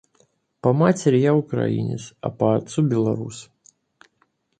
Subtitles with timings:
[0.61, 3.51] По матери я украинец, а по отцу— белорус.